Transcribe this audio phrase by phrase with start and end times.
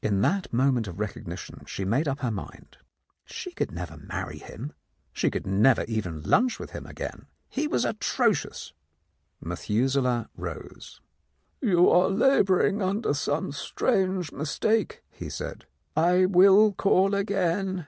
[0.00, 2.78] In that moment of recognition, she made up her mind.
[3.26, 4.72] She could never marry him;
[5.12, 7.26] she could never even lunch with him again.
[7.50, 8.72] He was atrocious.
[9.38, 11.02] Methuselah rose.
[11.60, 17.86] "You are labouring under some strange mistake," he said; "I will call again."